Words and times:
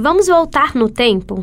Vamos 0.00 0.28
voltar 0.28 0.76
no 0.76 0.88
tempo? 0.88 1.40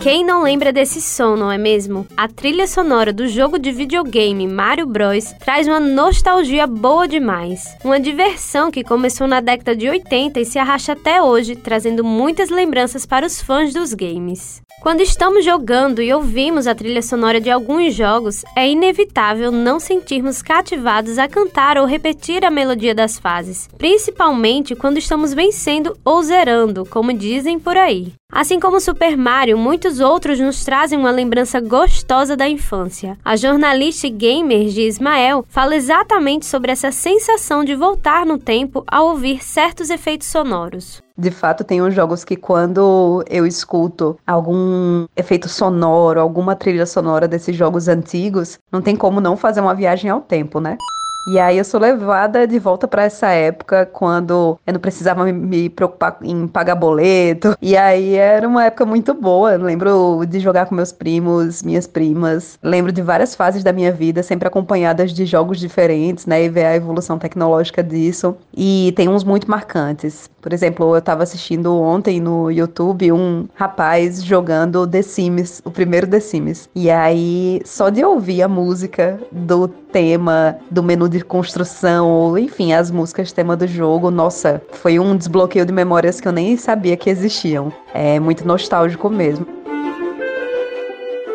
Quem 0.00 0.24
não 0.24 0.42
lembra 0.42 0.72
desse 0.72 1.02
som, 1.02 1.36
não 1.36 1.52
é 1.52 1.58
mesmo? 1.58 2.06
A 2.16 2.26
trilha 2.28 2.66
sonora 2.66 3.12
do 3.12 3.28
jogo 3.28 3.58
de 3.58 3.70
videogame 3.70 4.48
Mario 4.48 4.86
Bros 4.86 5.34
traz 5.44 5.68
uma 5.68 5.78
nostalgia 5.78 6.66
boa 6.66 7.06
demais. 7.06 7.62
Uma 7.84 8.00
diversão 8.00 8.70
que 8.70 8.82
começou 8.82 9.26
na 9.26 9.42
década 9.42 9.76
de 9.76 9.90
80 9.90 10.40
e 10.40 10.46
se 10.46 10.58
arrasta 10.58 10.92
até 10.92 11.22
hoje, 11.22 11.54
trazendo 11.54 12.02
muitas 12.02 12.48
lembranças 12.48 13.04
para 13.04 13.26
os 13.26 13.38
fãs 13.38 13.74
dos 13.74 13.92
games. 13.92 14.62
Quando 14.82 15.00
estamos 15.00 15.44
jogando 15.44 16.02
e 16.02 16.12
ouvimos 16.12 16.66
a 16.66 16.74
trilha 16.74 17.00
sonora 17.02 17.40
de 17.40 17.48
alguns 17.48 17.94
jogos, 17.94 18.44
é 18.56 18.68
inevitável 18.68 19.52
não 19.52 19.78
sentirmos 19.78 20.42
cativados 20.42 21.20
a 21.20 21.28
cantar 21.28 21.78
ou 21.78 21.86
repetir 21.86 22.44
a 22.44 22.50
melodia 22.50 22.92
das 22.92 23.16
fases, 23.16 23.68
principalmente 23.78 24.74
quando 24.74 24.98
estamos 24.98 25.32
vencendo 25.32 25.96
ou 26.04 26.20
zerando, 26.20 26.84
como 26.84 27.12
dizem 27.12 27.60
por 27.60 27.76
aí. 27.76 28.12
Assim 28.34 28.58
como 28.58 28.80
Super 28.80 29.14
Mario, 29.14 29.58
muitos 29.58 30.00
outros 30.00 30.40
nos 30.40 30.64
trazem 30.64 30.98
uma 30.98 31.10
lembrança 31.10 31.60
gostosa 31.60 32.34
da 32.34 32.48
infância. 32.48 33.18
A 33.22 33.36
jornalista 33.36 34.06
e 34.06 34.10
gamer 34.10 34.68
de 34.68 34.80
Ismael 34.80 35.44
fala 35.50 35.76
exatamente 35.76 36.46
sobre 36.46 36.72
essa 36.72 36.90
sensação 36.90 37.62
de 37.62 37.74
voltar 37.74 38.24
no 38.24 38.38
tempo 38.38 38.82
ao 38.86 39.08
ouvir 39.08 39.44
certos 39.44 39.90
efeitos 39.90 40.28
sonoros. 40.28 41.02
De 41.16 41.30
fato, 41.30 41.62
tem 41.62 41.82
uns 41.82 41.92
jogos 41.92 42.24
que 42.24 42.34
quando 42.34 43.22
eu 43.28 43.46
escuto 43.46 44.18
algum 44.26 45.04
efeito 45.14 45.46
sonoro, 45.46 46.18
alguma 46.18 46.56
trilha 46.56 46.86
sonora 46.86 47.28
desses 47.28 47.54
jogos 47.54 47.86
antigos, 47.86 48.58
não 48.72 48.80
tem 48.80 48.96
como 48.96 49.20
não 49.20 49.36
fazer 49.36 49.60
uma 49.60 49.74
viagem 49.74 50.10
ao 50.10 50.22
tempo, 50.22 50.58
né? 50.58 50.78
E 51.26 51.38
aí 51.38 51.58
eu 51.58 51.64
sou 51.64 51.78
levada 51.78 52.46
de 52.46 52.58
volta 52.58 52.88
para 52.88 53.04
essa 53.04 53.28
época 53.28 53.86
quando 53.86 54.58
eu 54.66 54.72
não 54.72 54.80
precisava 54.80 55.24
me 55.24 55.68
preocupar 55.68 56.18
em 56.22 56.48
pagar 56.48 56.74
boleto. 56.74 57.56
E 57.62 57.76
aí 57.76 58.14
era 58.16 58.46
uma 58.46 58.64
época 58.64 58.84
muito 58.84 59.14
boa. 59.14 59.52
Eu 59.52 59.62
lembro 59.62 60.24
de 60.26 60.40
jogar 60.40 60.66
com 60.66 60.74
meus 60.74 60.90
primos, 60.90 61.62
minhas 61.62 61.86
primas. 61.86 62.58
Lembro 62.62 62.90
de 62.90 63.02
várias 63.02 63.34
fases 63.34 63.62
da 63.62 63.72
minha 63.72 63.92
vida, 63.92 64.22
sempre 64.22 64.48
acompanhadas 64.48 65.12
de 65.12 65.24
jogos 65.24 65.60
diferentes, 65.60 66.26
né? 66.26 66.44
E 66.44 66.48
ver 66.48 66.64
a 66.64 66.76
evolução 66.76 67.18
tecnológica 67.18 67.82
disso. 67.82 68.36
E 68.52 68.92
tem 68.96 69.08
uns 69.08 69.22
muito 69.22 69.48
marcantes. 69.48 70.28
Por 70.40 70.52
exemplo, 70.52 70.92
eu 70.92 70.98
estava 70.98 71.22
assistindo 71.22 71.72
ontem 71.72 72.20
no 72.20 72.50
YouTube 72.50 73.12
um 73.12 73.46
rapaz 73.54 74.24
jogando 74.24 74.84
The 74.88 75.02
Sims, 75.02 75.62
o 75.64 75.70
primeiro 75.70 76.08
The 76.08 76.18
Sims. 76.18 76.68
E 76.74 76.90
aí, 76.90 77.62
só 77.64 77.90
de 77.90 78.04
ouvir 78.04 78.42
a 78.42 78.48
música 78.48 79.20
do 79.30 79.68
tema 79.68 80.56
do 80.68 80.82
menu 80.82 81.08
de 81.12 81.24
construção, 81.24 82.08
ou 82.08 82.38
enfim, 82.38 82.72
as 82.72 82.90
músicas 82.90 83.30
tema 83.30 83.56
do 83.56 83.66
jogo, 83.66 84.10
nossa, 84.10 84.60
foi 84.72 84.98
um 84.98 85.16
desbloqueio 85.16 85.64
de 85.64 85.72
memórias 85.72 86.20
que 86.20 86.26
eu 86.26 86.32
nem 86.32 86.56
sabia 86.56 86.96
que 86.96 87.10
existiam. 87.10 87.72
É 87.94 88.18
muito 88.18 88.46
nostálgico 88.46 89.08
mesmo. 89.08 89.46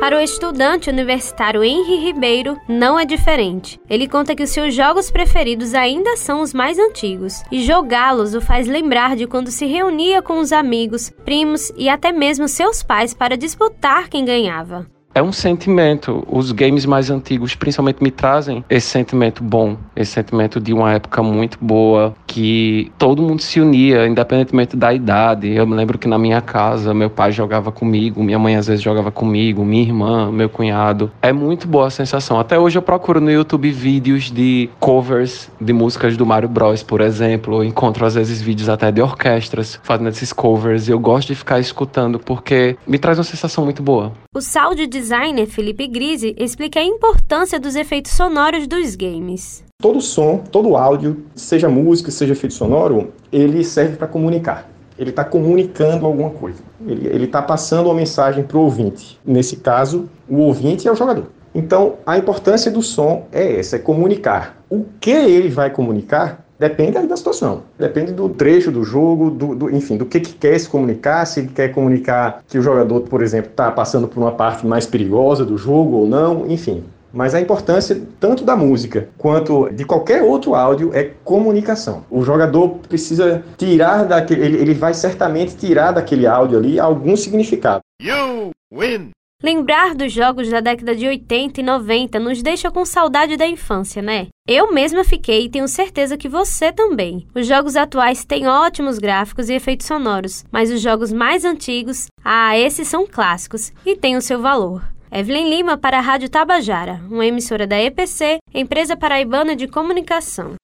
Para 0.00 0.16
o 0.16 0.20
estudante 0.20 0.88
universitário 0.88 1.64
Henry 1.64 1.96
Ribeiro, 1.96 2.56
não 2.68 2.98
é 2.98 3.04
diferente. 3.04 3.80
Ele 3.90 4.06
conta 4.06 4.34
que 4.34 4.44
os 4.44 4.50
seus 4.50 4.72
jogos 4.72 5.10
preferidos 5.10 5.74
ainda 5.74 6.16
são 6.16 6.40
os 6.40 6.54
mais 6.54 6.78
antigos, 6.78 7.42
e 7.50 7.64
jogá-los 7.64 8.32
o 8.34 8.40
faz 8.40 8.68
lembrar 8.68 9.16
de 9.16 9.26
quando 9.26 9.50
se 9.50 9.66
reunia 9.66 10.22
com 10.22 10.38
os 10.38 10.52
amigos, 10.52 11.10
primos 11.24 11.72
e 11.76 11.88
até 11.88 12.12
mesmo 12.12 12.46
seus 12.46 12.80
pais 12.80 13.12
para 13.12 13.36
disputar 13.36 14.08
quem 14.08 14.24
ganhava 14.24 14.86
é 15.18 15.22
um 15.22 15.32
sentimento. 15.32 16.24
Os 16.28 16.52
games 16.52 16.86
mais 16.86 17.10
antigos, 17.10 17.54
principalmente, 17.54 18.02
me 18.02 18.10
trazem 18.10 18.64
esse 18.70 18.86
sentimento 18.86 19.42
bom, 19.42 19.76
esse 19.96 20.12
sentimento 20.12 20.60
de 20.60 20.72
uma 20.72 20.92
época 20.92 21.22
muito 21.22 21.58
boa, 21.60 22.14
que 22.38 22.92
todo 22.96 23.20
mundo 23.20 23.42
se 23.42 23.60
unia, 23.60 24.06
independentemente 24.06 24.76
da 24.76 24.94
idade. 24.94 25.50
Eu 25.50 25.66
me 25.66 25.74
lembro 25.74 25.98
que 25.98 26.06
na 26.06 26.16
minha 26.16 26.40
casa, 26.40 26.94
meu 26.94 27.10
pai 27.10 27.32
jogava 27.32 27.72
comigo, 27.72 28.22
minha 28.22 28.38
mãe 28.38 28.54
às 28.54 28.68
vezes 28.68 28.80
jogava 28.80 29.10
comigo, 29.10 29.64
minha 29.64 29.82
irmã, 29.82 30.30
meu 30.30 30.48
cunhado. 30.48 31.10
É 31.20 31.32
muito 31.32 31.66
boa 31.66 31.88
a 31.88 31.90
sensação. 31.90 32.38
Até 32.38 32.56
hoje 32.56 32.78
eu 32.78 32.82
procuro 32.82 33.20
no 33.20 33.28
YouTube 33.28 33.68
vídeos 33.72 34.30
de 34.30 34.70
covers 34.78 35.50
de 35.60 35.72
músicas 35.72 36.16
do 36.16 36.24
Mario 36.24 36.48
Bros, 36.48 36.80
por 36.80 37.00
exemplo. 37.00 37.56
Eu 37.56 37.64
encontro 37.64 38.06
às 38.06 38.14
vezes 38.14 38.40
vídeos 38.40 38.68
até 38.68 38.92
de 38.92 39.02
orquestras 39.02 39.80
fazendo 39.82 40.10
esses 40.10 40.32
covers. 40.32 40.86
E 40.86 40.92
eu 40.92 41.00
gosto 41.00 41.28
de 41.28 41.34
ficar 41.34 41.58
escutando 41.58 42.20
porque 42.20 42.76
me 42.86 43.00
traz 43.00 43.18
uma 43.18 43.24
sensação 43.24 43.64
muito 43.64 43.82
boa. 43.82 44.12
O 44.32 44.40
sound 44.40 44.86
designer 44.86 45.46
Felipe 45.46 45.88
Grise 45.88 46.36
explica 46.38 46.78
a 46.78 46.84
importância 46.84 47.58
dos 47.58 47.74
efeitos 47.74 48.12
sonoros 48.12 48.68
dos 48.68 48.94
games. 48.94 49.67
Todo 49.80 50.00
som, 50.00 50.38
todo 50.38 50.76
áudio, 50.76 51.24
seja 51.36 51.68
música, 51.68 52.10
seja 52.10 52.32
efeito 52.32 52.52
sonoro, 52.52 53.12
ele 53.30 53.62
serve 53.62 53.96
para 53.96 54.08
comunicar. 54.08 54.68
Ele 54.98 55.10
está 55.10 55.24
comunicando 55.24 56.04
alguma 56.04 56.30
coisa. 56.30 56.58
Ele 56.84 57.26
está 57.26 57.40
passando 57.40 57.86
uma 57.86 57.94
mensagem 57.94 58.42
para 58.42 58.58
o 58.58 58.62
ouvinte. 58.62 59.20
Nesse 59.24 59.54
caso, 59.54 60.08
o 60.28 60.38
ouvinte 60.38 60.88
é 60.88 60.90
o 60.90 60.96
jogador. 60.96 61.26
Então, 61.54 61.94
a 62.04 62.18
importância 62.18 62.72
do 62.72 62.82
som 62.82 63.28
é 63.30 63.60
essa, 63.60 63.76
é 63.76 63.78
comunicar. 63.78 64.60
O 64.68 64.84
que 64.98 65.12
ele 65.12 65.48
vai 65.48 65.70
comunicar 65.70 66.44
Depende 66.58 66.98
da 67.06 67.16
situação. 67.16 67.62
Depende 67.78 68.10
do 68.10 68.28
trecho 68.28 68.72
do 68.72 68.82
jogo, 68.82 69.30
do, 69.30 69.54
do, 69.54 69.70
enfim, 69.70 69.96
do 69.96 70.04
que, 70.04 70.18
que 70.18 70.32
quer 70.32 70.58
se 70.58 70.68
comunicar. 70.68 71.24
Se 71.24 71.38
ele 71.38 71.50
quer 71.50 71.68
comunicar 71.68 72.42
que 72.48 72.58
o 72.58 72.62
jogador, 72.62 73.02
por 73.02 73.22
exemplo, 73.22 73.50
está 73.52 73.70
passando 73.70 74.08
por 74.08 74.20
uma 74.20 74.32
parte 74.32 74.66
mais 74.66 74.84
perigosa 74.84 75.44
do 75.44 75.56
jogo 75.56 75.98
ou 75.98 76.08
não, 76.08 76.50
enfim. 76.50 76.82
Mas 77.12 77.34
a 77.34 77.40
importância 77.40 78.00
tanto 78.20 78.44
da 78.44 78.56
música 78.56 79.08
quanto 79.16 79.68
de 79.70 79.84
qualquer 79.84 80.22
outro 80.22 80.54
áudio 80.54 80.90
é 80.94 81.04
comunicação. 81.24 82.04
O 82.10 82.22
jogador 82.22 82.78
precisa 82.88 83.42
tirar 83.56 84.04
daquele. 84.04 84.44
Ele, 84.44 84.56
ele 84.58 84.74
vai 84.74 84.94
certamente 84.94 85.56
tirar 85.56 85.92
daquele 85.92 86.26
áudio 86.26 86.58
ali 86.58 86.78
algum 86.78 87.16
significado. 87.16 87.80
You 88.00 88.50
win! 88.72 89.10
Lembrar 89.40 89.94
dos 89.94 90.12
jogos 90.12 90.50
da 90.50 90.58
década 90.58 90.96
de 90.96 91.06
80 91.06 91.60
e 91.60 91.62
90 91.62 92.18
nos 92.18 92.42
deixa 92.42 92.72
com 92.72 92.84
saudade 92.84 93.36
da 93.36 93.46
infância, 93.46 94.02
né? 94.02 94.26
Eu 94.48 94.72
mesma 94.72 95.04
fiquei 95.04 95.44
e 95.44 95.48
tenho 95.48 95.68
certeza 95.68 96.16
que 96.16 96.28
você 96.28 96.72
também. 96.72 97.24
Os 97.32 97.46
jogos 97.46 97.76
atuais 97.76 98.24
têm 98.24 98.48
ótimos 98.48 98.98
gráficos 98.98 99.48
e 99.48 99.54
efeitos 99.54 99.86
sonoros, 99.86 100.44
mas 100.50 100.72
os 100.72 100.80
jogos 100.80 101.12
mais 101.12 101.44
antigos, 101.44 102.08
ah, 102.24 102.58
esses 102.58 102.88
são 102.88 103.06
clássicos 103.06 103.72
e 103.86 103.94
têm 103.94 104.16
o 104.16 104.20
seu 104.20 104.40
valor. 104.40 104.82
Evelyn 105.10 105.48
Lima 105.48 105.78
para 105.78 105.98
a 105.98 106.02
Rádio 106.02 106.28
Tabajara, 106.28 107.00
uma 107.10 107.24
emissora 107.24 107.66
da 107.66 107.80
EPC, 107.80 108.38
Empresa 108.54 108.96
Paraibana 108.96 109.56
de 109.56 109.66
Comunicação. 109.66 110.54